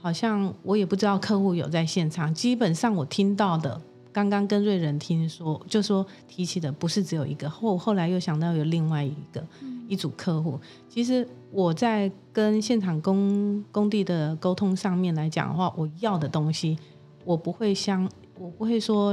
[0.07, 3.81] 好像我也不知道客户有在现场，基本上我听到的，
[4.13, 10.61] 刚刚跟瑞仁听说，就说提起的不是只有一个，后后来又想到有另外一个、嗯、一组客户。
[10.89, 16.79] 其实我在跟现场工工地的沟通上面来讲的话，我要的东西，
[17.25, 19.13] 我不会相，我不会说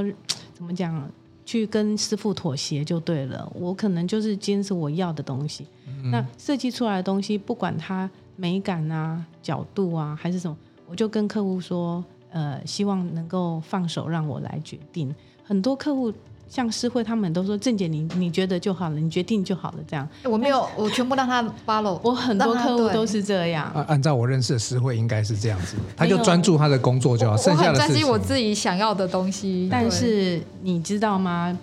[0.52, 1.10] 怎么讲，
[1.44, 3.50] 去跟师傅妥协就对了。
[3.52, 5.66] 我可能就是坚持我要的东西。
[5.88, 10.56] 嗯、那设计出来的东西，不管它美感啊、角度啊，还是什么。
[10.94, 15.12] 我就跟客户说，呃，希望能够放手让我来决定。
[15.42, 16.12] 很多客户
[16.48, 21.98] 像诗慧他们都说：“郑姐你，你你觉得就好了，你决定就好了。”这样，我没有，我全部让他 follow。
[22.00, 23.68] 我很多客户都是这样。
[23.74, 27.80] 按按照我认识的诗慧，应该是这样子，他就专注他的工作就好，剩下的事情。
[27.80, 29.68] 我很专心我自己想要的东西。
[29.68, 31.58] 但是你知道吗？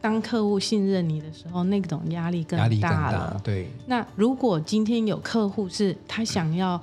[0.00, 3.40] 当客户信任你的时候，那种压力更大了。
[3.42, 3.68] 对。
[3.86, 6.80] 那如果今天有客户是他想要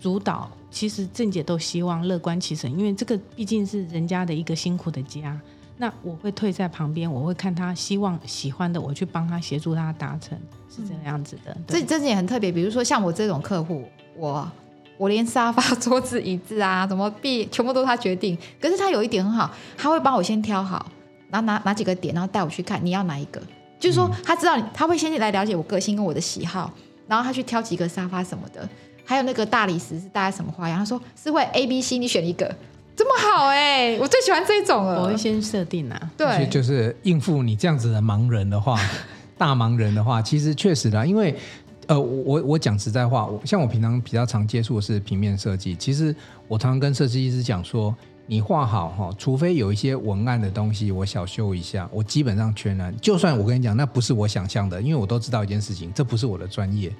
[0.00, 0.50] 主导。
[0.76, 5.40] 其实郑姐都希望乐观其成，因为这个毕竟是人家的一个辛苦的家。
[5.78, 11.56] 那我会退在旁边，我会看他希望喜欢的，我去帮他协助他达成，是这样子的。
[11.66, 14.46] 这这也很特别，比如说像我这种客户，我
[14.98, 18.36] 我连沙发、桌子、椅子啊，怎么必全部都是他决定。
[18.60, 20.84] 可是他有一点很好，他会帮我先挑好，
[21.30, 23.40] 然后拿哪几个点，然后带我去看你要哪一个。
[23.80, 26.70] 就是说他知道，他会先来了解我个性跟我的喜好，
[27.08, 28.68] 然后他去挑几个沙发什么的。
[29.06, 30.78] 还有那个大理石是大概什么花样？
[30.78, 32.54] 他说是会 A、B、C，你选一个，
[32.96, 33.98] 这么好哎、欸！
[34.00, 35.00] 我最喜欢这种了。
[35.00, 38.78] 我会先设定啊，对，就是应付你这样子的盲人的话，
[39.38, 41.34] 大盲人的话，其实确实啦，因为
[41.86, 46.12] 呃，我我讲实在话，像我平常比较常接触的是平面设计，其实
[46.48, 47.94] 我常常跟设计师讲说，
[48.26, 56.92] 你画好哈，除非有一些文案的东西我小修一下，我基本上全然，就算我跟你讲那不是我想象的，因为我都知道一件事情，这不是我的专业。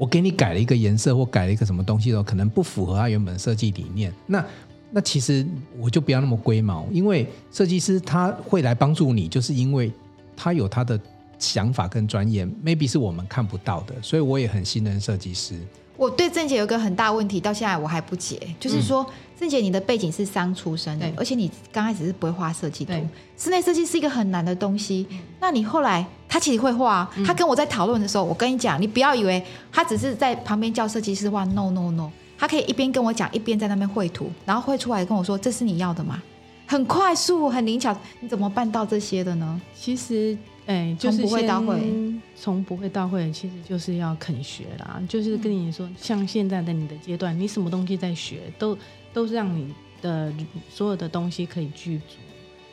[0.00, 4.10] 我给你改了一个颜色或改了一个什么东西的时候，可能不符合他原本设计理念。
[4.26, 4.42] 那
[4.90, 5.46] 那其实
[5.78, 9.92] 我就不要那么龟毛，因为设计师他会来帮助你，就是因为
[10.34, 10.98] 他有他的
[11.38, 13.94] 想法跟专业，maybe 是我们看不到的。
[14.00, 15.54] 所以我也很信任设计师。
[15.98, 19.04] 我对郑姐有个很大问题，到现在我还不解，就是说。
[19.04, 22.92] 嗯郑姐，你的背景是商出身的，而且你刚开始是不会画设计图。
[23.38, 25.06] 室内设计是一个很难的东西，
[25.40, 27.10] 那你后来他其实会画。
[27.24, 36.22] 他跟我在讨论的时候，我跟你讲，你不要以为他只是在旁边叫设计师画，no no no，他可以一边跟我讲，一边在那边绘图，然后绘出来跟我说：“这是你要的吗？”
[36.68, 39.58] 很快速，很灵巧，你怎么办到这些的呢？
[39.74, 41.92] 其实，哎，就是从不会到会，
[42.36, 45.02] 从不会到会，其实就是要肯学啦。
[45.08, 48.76] 就是跟你说，像现在的你的阶段，你什么东西在学都。
[49.12, 50.32] 都是让你的
[50.68, 52.16] 所有的东西可以具足，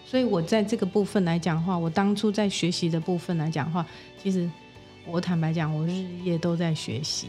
[0.06, 3.86] 所以我在这个部分来讲的话，我当初在学习的部分来讲的话，
[4.22, 4.50] 其实
[5.06, 7.28] 我坦白讲，我日夜都在学习。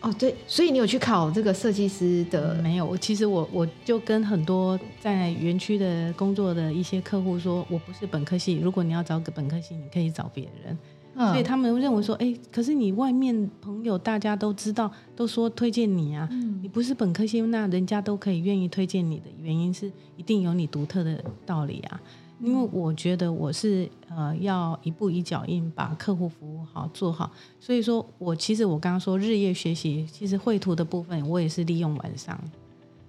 [0.00, 2.54] 哦，对，所以你有去考这个设计师的？
[2.56, 10.76] 没有，其实我我就跟很多在园区的工作的一些客户说，我不是本科系，如果你要找个本科系，你可以找别人。
[11.14, 22.00] 所以他们认为说，哎，可是你外面朋友大家都知道，都说推荐你啊，嗯、你不是本科系，那人家都可以愿意推荐你的原因是一定有你独特的道理啊。
[22.40, 32.36] 因为我觉得我是呃要一步一脚印把客户服务好做好，所以说我其实我刚刚说日夜学习，其实绘图的部分我也是利用晚上。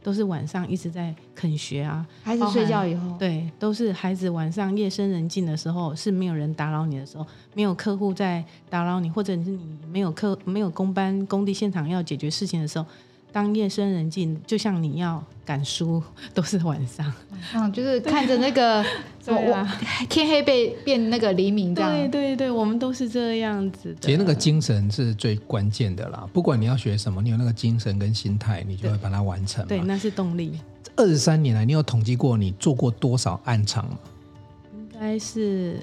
[0.03, 12.85] 都是晚上一直在肯学啊，孩子睡觉以后，对，都是孩子晚上夜深人静的时候，是没有人打扰你的时候，没有客户在打扰你，或者是你没有客没有工班工地现场要解决事情的时候。
[13.33, 16.01] 当夜深人静，就像你要赶书，
[16.35, 17.11] 都是晚上。
[17.55, 18.83] 嗯，就是看着那个
[19.25, 21.91] 什么，我、啊、天黑被变那个黎明这样。
[21.91, 23.99] 对对对，我们都是这样子的。
[24.01, 29.65] 其实那个精神是最关键的啦，不管你要学什么，你有那个精神跟心态，你就会把它完成。
[29.67, 30.59] 对，那是动力。
[30.95, 33.97] 二十三年来，你有统计过你做过多少暗场吗？
[34.75, 35.79] 应该是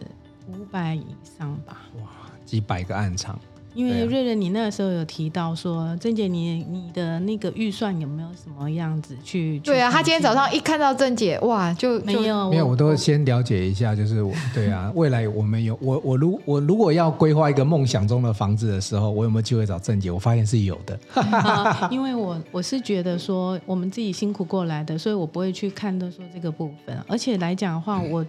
[0.46, 1.04] 五百以
[1.36, 1.82] 上吧。
[2.00, 2.08] 哇，
[2.46, 3.36] 几百个暗场。
[3.74, 9.58] 因为瑞瑞，你那个时候有提到说，郑姐，你你的那个预算有没有什么样子去？
[9.60, 20.10] 对啊，他今天早上一看到郑姐，哇，就没有没有，我都先了解一下，就是我对啊，未来我们有我我如我如果要规划一个梦想中的房子的时候，我有没有机会找郑姐？
[20.10, 28.24] 我发现是有的， 啊、因为我我是觉得说我们自己辛苦过来的，所以我不会去看都说这个部分，而且来讲的话，我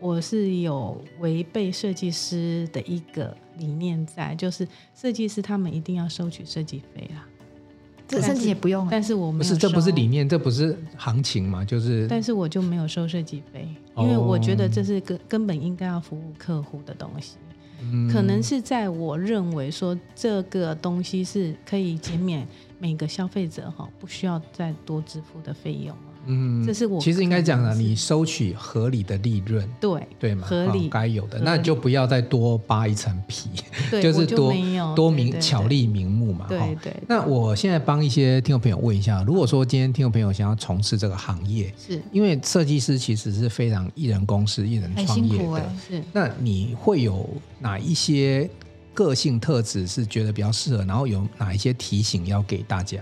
[0.00, 3.36] 我是有违背设计师的一个。
[3.58, 7.26] 理念在，就是设计师他们一定要收取设计费啦。
[8.08, 11.62] 这甚至也不用，但是我们不是，这不是理念，这不是行情嘛？
[11.62, 17.36] 就是，但是我就没有收设计费，因为我觉得这是根根本应该要服务客户的东西。
[17.82, 25.94] 嗯，可能是在我认为说这个东西是可以减免每个消费者哈不需要再多支付的费用。
[26.26, 33.48] 嗯，这是我其实应该讲的，你收取合理的利润，对对嘛，合理该有的，那就不要再多扒一层皮，
[34.02, 34.54] 就是多
[34.94, 36.46] 多明巧立名目嘛。
[36.48, 36.96] 对对，对。
[37.08, 46.02] 那我现在帮一些听众朋友问一下，如果说今天听众朋友想要从事这个行业，是因为设计师其实是非常一人公司、一人创业的，是。
[46.12, 47.28] 那你会有
[47.58, 48.48] 哪一些
[48.92, 50.84] 个性特质是觉得比较适合？
[50.84, 53.00] 然后有哪一些提醒要给大家？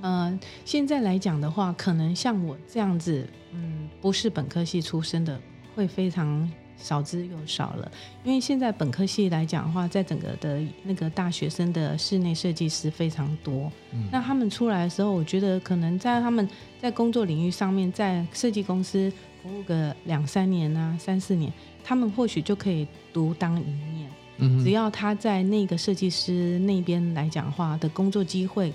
[0.00, 5.40] 呃，现在来讲的话，可能像我这样子，嗯，不是本科系出身的，
[5.74, 7.90] 会非常少之又少了。
[8.24, 13.70] 因为现在本科系来讲的话，在整个的那个大学生的室内设计师非常多。
[13.92, 16.48] 嗯，那他们出来的时候，我觉得可能在他们
[16.80, 21.52] 在工作领域上面，在设计公司服务个两三年啊，三四年，
[21.84, 24.10] 他们或许就可以独当一面。
[24.38, 28.72] 嗯，只要他在那个设计师那边来讲的话的工作机会，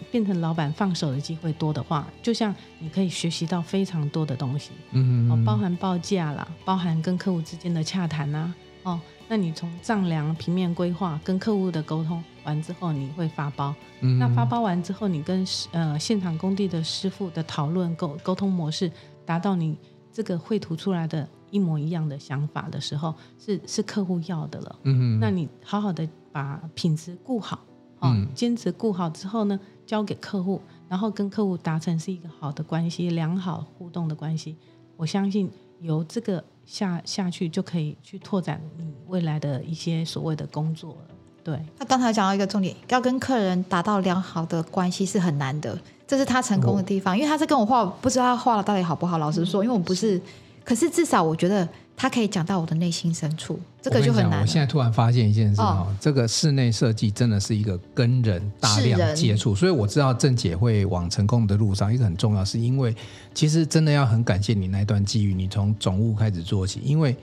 [0.00, 0.06] 嗯。
[0.10, 8.52] 变成老板放手的机会多的话，就像你可以学习到非常多的东西，嗯，哦，包含报价啦，包含跟客户之间的洽谈呐，
[8.82, 18.90] 哦，那你从丈量、平面规划跟客户的沟通完之后，你会发包，嗯，那发包完之后，你跟呃现场工地的师傅的讨论沟沟通模式，
[19.24, 19.78] 达到你
[20.12, 27.64] 这个绘图出来的一模一样的想法的时候，是是客户要的了，嗯，那你好好的把品质顾好，
[28.00, 29.58] 哦，坚持顾好之后呢，
[29.92, 34.56] 交给客户，然后跟客户达成是一个好的关系，良好互动的关系。
[34.96, 35.50] 我相信
[35.80, 41.14] 由这个下下去就可以去拓展你未来的一些所谓的工作了。
[41.44, 47.14] 对，他刚才讲到一个重点，要跟客人达到良好的关系是很难的，这是他成功的地方。
[47.14, 49.18] 因为他是跟我画，不知道他画的到底好不好。
[49.18, 50.18] 老实说，因为我不是，
[50.64, 51.68] 可是至少我觉得。
[51.96, 54.40] 他可以讲到我的内心深处，这个就很难。
[54.40, 62.94] 我现在突然发现一件事哈、哦，这个室内设计真的是一个跟人大量接触，所以我知道郑姐会往成功的路上，一个很重要，是因为
[63.34, 67.16] 其实真的要很感谢你那段机遇，你从总务开始做起，因为。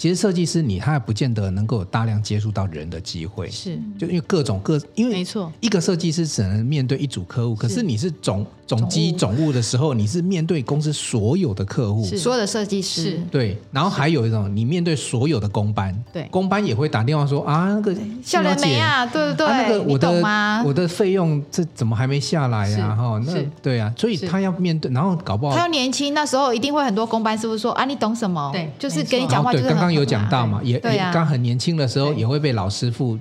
[0.00, 3.78] 其实设计师你他还不见得能够有大量接触到人的机会，是。
[3.98, 9.50] 就因为各种各，因为没错，一个设计师只能面对一组客户，可是你是总总机总务。
[9.50, 19.46] 的时候，你是面对公司所有的客户，所有的设计师，对，然后还有一种你面对所有的工班，对，工班也会打电话说啊那个笑脸没啊，对不对？
[19.46, 22.94] 啊、那个我的我的费用这怎么还没下来呀、啊？
[22.94, 28.50] 哈，那对啊，所以他要面对，然后搞不好他要年轻，那时候一定会很多工班师傅说啊你懂什么？
[28.52, 33.18] 对，就是跟你讲话就是刚刚有讲到嘛，也也刚很年轻的时候也会被老师傅。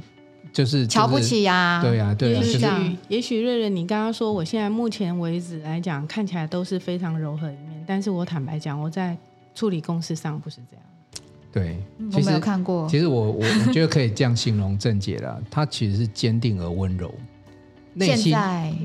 [0.52, 2.76] 就是、就是、瞧不起呀、啊，对呀、啊，对呀、啊，也许、就是、
[3.08, 9.16] 也许瑞瑞，你刚刚说我现在目前为止来讲，看起来都是非常柔和一面，但是我坦白讲，我在
[9.54, 10.84] 处理公司上不是这样。
[11.54, 12.90] 对，嗯、我没有看过。
[12.90, 17.14] 其实我我我觉得可以这样形容郑姐了，她其实是坚定而温柔。
[18.00, 18.36] 内心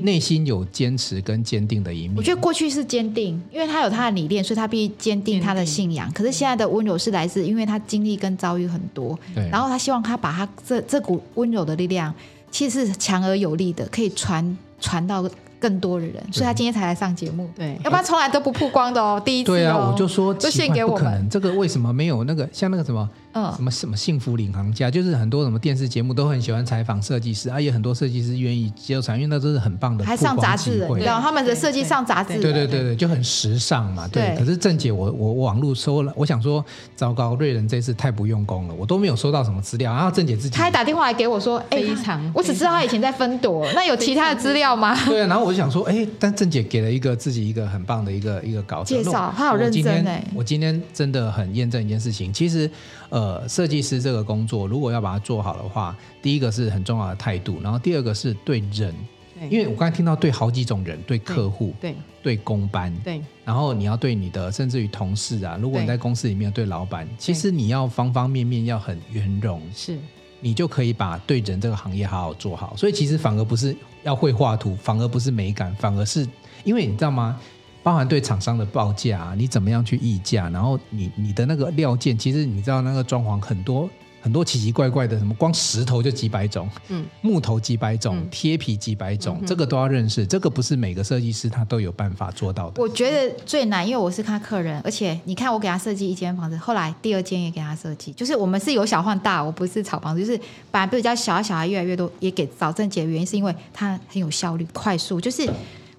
[0.01, 2.13] 内心有坚持跟坚定的一面。
[2.17, 6.11] 我觉得过去是坚定，因为他有他的理念，所以他必须坚定他的信仰。
[6.11, 9.17] 可是现在的温柔是来自，因为他经历跟遭遇很多，
[9.49, 12.13] 然后他希望他把他这这股温柔的力量，
[12.51, 15.27] 其实是强而有力的，可以传传到
[15.59, 17.49] 更多的人，所以他今天才来上节目。
[17.55, 19.53] 对，要不然从来都不曝光的哦，第一次、哦。
[19.53, 21.27] 对啊，我就说就献给我们。
[21.29, 23.09] 这个为什么没有那个像那个什么？
[23.35, 34.25] 嗯，什么什么幸福领航家，就是很多什么电视节目都很喜欢采访设计师，而、啊、且很多设计师愿意接受采访，因为那都是很棒的，还上杂志，对，他们的设计上杂志，对对对对，就很时尚嘛，对。
[34.29, 36.63] 对可是郑姐，我我网络搜了，我想说，
[36.95, 39.93] 糟糕，瑞仁这次太不用功了，我都没有收到什么资料。
[39.93, 44.95] 然后郑姐自己，她还打电话来给我说，哎，非常，我只知道她以前在分朵，那有其他的资料吗？
[45.05, 50.23] 对啊，然后我就想说，哎，但郑姐给了一个自己一个很棒的一个一个稿子介绍，她好认真哎。
[50.33, 52.69] 我今天真的很验证一件事情，其实
[53.09, 53.95] 呃，设计师。
[54.05, 58.93] 这个工作如果要把它做好的话，第一个是很重要的态度，然后第二个是对人，
[59.33, 61.91] 对，因为我刚才听到对好几种人，对客户，对，
[62.21, 69.97] 对，对工班，对，然后你要对你的甚至于同事啊，如果你在公司里面对老板，其实你要方方面面要很圆融，是，
[70.39, 72.75] 你就可以把对人这个行业好好做好。
[72.77, 76.27] 所以其实反而不是要会画图，反而不是美感，反而是
[76.63, 77.39] 因为你知道吗？
[77.85, 83.87] 包含对厂商的报价啊，你怎么样去议价，然后你你的那个料件，其实你知道那个装潢很多
[84.23, 92.81] 很多奇奇怪怪的，什么光石头就几百种，嗯，木头几百种，嗯、贴皮几百种，嗯、这个都要认识，这个不是每个设计师他都有办法做到的。
[92.81, 100.35] 我觉得最难，因为我是他客人，而且你看我给他设计一间房子，后来第二间也给他设计，就是我们是由小换大，我不是炒房子，就是
[100.71, 105.47] 本来比较小，小孩越来越多，也给找正解的原因是因为他很有效率、快速，就是。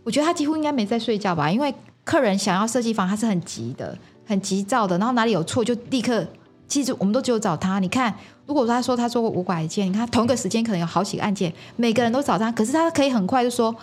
[0.07, 6.25] 我觉得他几乎应该没在睡觉吧，因为客人想要设计房，他是很急的、很急躁的，然后哪里有错就立刻。
[6.69, 7.81] 其实我们都只有找他。
[7.81, 8.15] 你看，
[8.47, 13.75] 如果他说他做过五百件，你看同一个时间可能有好几个案件，每个人都找他，可是他可以很快就说：“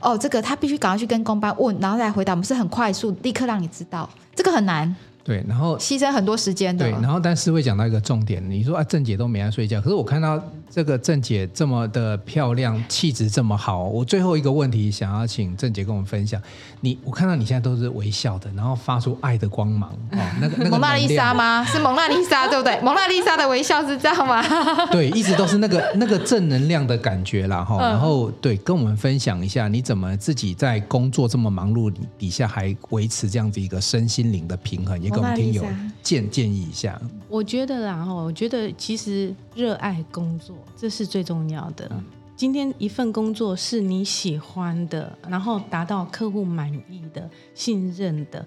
[0.00, 4.94] 哦，这个他必须赶快去跟公班问，然后再回答。”我们是很快速，立刻让你知道，这个很难。
[5.24, 6.84] 对，然后牺牲很多时间的。
[6.84, 10.40] 对，然后但是会讲到一个重点，你说啊，郑姐都没在睡觉，可是我看到
[10.74, 16.40] 这个郑姐这么的漂亮，气质这么好，我最后一个问题想要请郑姐跟我们分享，
[16.80, 21.62] 你我看到你现在都是微笑的，然后发出爱的光芒，哦，那个那个 蒙娜丽莎吗？
[21.62, 22.80] 是蒙娜丽莎对不对？
[22.80, 24.42] 蒙娜丽莎的微笑是这样吗？
[24.90, 27.78] 对，一直都是那个那个正能量的感觉啦哈。
[27.78, 35.62] 然后对，跟我们分享一下，你怎么自己在工作这么忙碌底下还维持这样子一个身心灵的平衡，也给我们听友。
[36.02, 41.90] 建建议一下，我觉得啦哈，我觉得其实热爱工作这是最重要的。
[42.34, 48.44] 今天一份工作是你喜欢的，然后达到客户满意的、信任的，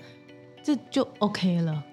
[0.64, 1.84] 这就 OK 了。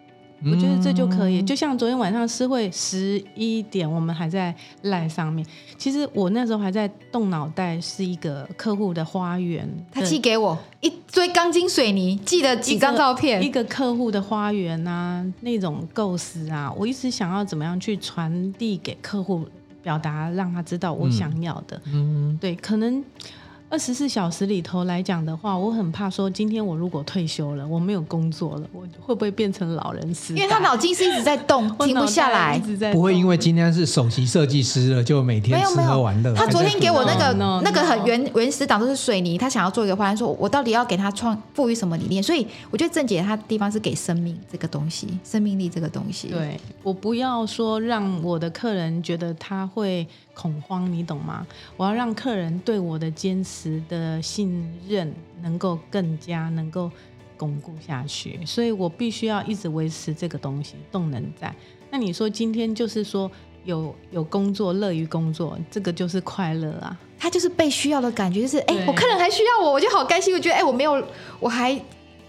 [0.44, 4.52] 我觉得这就可以，就像昨天晚上诗会十一点，我们还在
[4.82, 5.46] 赖上面。
[5.78, 19.46] 其实我那时候还在动脑袋，是一个客户的花园，他寄给我一堆钢筋水泥，寄了几张照片，一个客户的花园啊，那种构思啊，我一直想要怎么样去传递给客户，
[19.82, 21.80] 表达让他知道我想要的。
[21.86, 23.04] 嗯，对，可能。
[23.72, 30.34] 二十四小时里头来讲的话，我很怕说，今天我如果退休了，我没有工作了，我会不会变成老人痴？
[30.34, 32.60] 因为他脑筋是一直在动， 停不下来。
[32.92, 36.34] 不会因为今天是首席设计师了，就每天吃喝玩乐。
[36.34, 42.22] 他昨天给我那个那个很原原始档都是水泥，他想要做一个方案，说我到底要给他创赋予什么理念？
[42.22, 46.28] 所以我觉得郑姐她的地方是给生命这个东西，生命力这个东西。
[46.28, 50.06] 对，我不要说让我的客人觉得他会。
[50.34, 51.46] 恐慌，你懂吗？
[51.76, 55.12] 我要让客人对我的坚持的信任
[55.42, 56.90] 能够更加能够
[57.36, 61.54] 巩固下去，所以我必须要一直维持这个东西动能在。
[61.90, 63.30] 那你说今天就是说
[63.64, 66.98] 有有工作，乐于工作，这个就是快乐啊！
[67.18, 70.34] 他就是被需要的感觉，就是哎，我客人还需要我，我就好开心。
[70.34, 71.04] 我觉得哎，我没有，
[71.38, 71.80] 我还。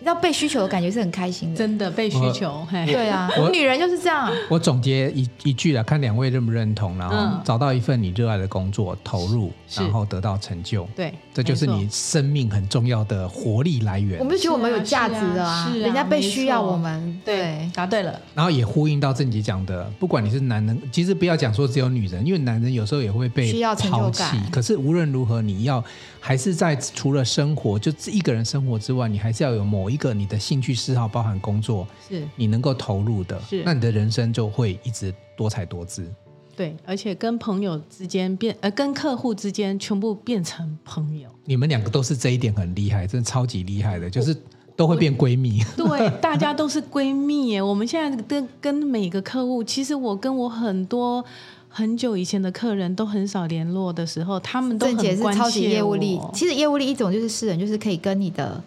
[0.04, 2.66] 要被需求的感觉是很开心的，真的被需求。
[2.70, 4.32] 嘿对啊，我，我女人就是这样。
[4.50, 10.88] 我总结一一句啊，看两位认不认同，然后找到一份你热爱的工作，投入，然后得到成就。
[10.96, 14.20] 对，这就是你生命很重要的活力来源。
[14.20, 17.22] 我们就觉得我们有价值的啊，人家被需要我们。
[17.24, 18.20] 对，答对了。
[18.34, 24.24] 然后也呼应到郑姐讲的，不管你是男人，其实不要讲说只有女人，因为男人有时候也会被需要抛弃。
[24.52, 25.84] 可是无论如何，你要
[26.20, 30.74] 还是在除了生活就一个人生活之外，你还是要有某一个你的兴趣。
[30.74, 36.12] 嗜好包含工作，是你能够投入的，是那你的人生就会一直多彩多姿。
[36.56, 41.30] 对，而且跟朋友之间变，呃，跟客户之间全部变成朋友。
[41.46, 44.36] 你们两个都是这一点很厉害，真的超级厉害的，就是
[44.76, 45.64] 都会变闺蜜。
[45.78, 47.62] 对，大家都是闺蜜耶。
[47.62, 51.24] 我们现在跟跟每个客户，其实我跟我很多
[51.70, 55.32] 很久以前的客人都很少联络的时候，他们都很关心我。
[55.32, 58.64] 超级业务力，其实业务力一种就是私人，就是可以跟你的。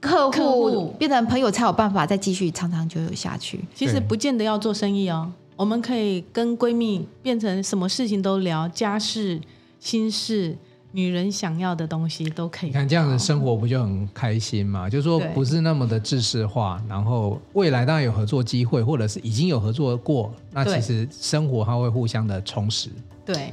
[0.00, 3.60] 客户变成朋友才有办法再继续长长久久下去。
[3.74, 9.40] 其实不见得要做生意哦，我们可以跟闺蜜变成什么事情都聊，家事、
[9.80, 10.56] 心事，
[10.92, 12.68] 女人想要的东西都可以。
[12.68, 14.88] 你看这样的生活不就很开心吗？
[14.88, 22.88] 就是说不是那么的制式化，然后未来当然有合作机会，或者是已经有合作过，那其实生活它会互相的充实。
[23.26, 23.52] 对，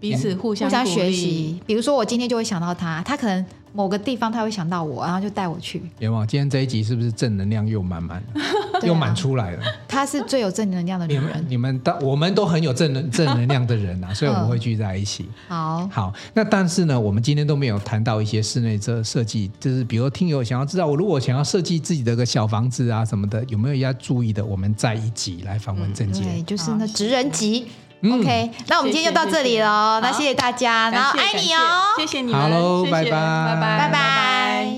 [0.00, 1.60] 彼此互相互相学习。
[1.66, 3.44] 比如说我今天就会想到他，他可能。
[3.72, 5.82] 某个地方他会想到我，然后就带我去。
[5.98, 6.26] 有吗？
[6.26, 9.62] 今天这一集是不是正能量又满满， 啊、又满出来了？
[9.88, 11.22] 他是最有正能量的女人。
[11.22, 15.28] 你们，你们都我们都很有正能正能量的人啊， 所以我们会聚在一起。
[15.48, 16.12] 好，好。
[16.34, 24.44] 那但是呢，我们今天都没有谈到一些室内设设计，就是比如听友想要知道，我如果想要设计自己的个小房子啊什么的，有没有要注意的？
[24.44, 26.22] 我们再一集来访问郑杰。
[26.22, 27.66] 对，就是那职人集。
[28.02, 30.00] OK，那我们今天就到这里喽。
[30.00, 34.76] 那谢谢大家，然后爱你哦，谢谢你们，好喽，拜拜，拜拜，拜拜。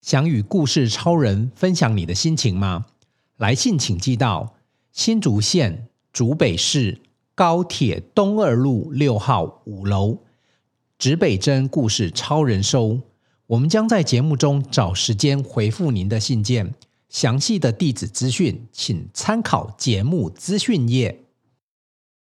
[0.00, 2.86] 想与故事超人分享你的心情吗？
[3.36, 4.54] 来信请寄到
[4.92, 7.00] 新竹县竹北市
[7.34, 10.18] 高铁东二路六号五楼，
[10.98, 13.00] 指北针故事超人收。
[13.48, 16.72] 我们将在节目中找时间回复您的信件。
[17.10, 21.21] 详细的地址资讯，请参考节目资讯页。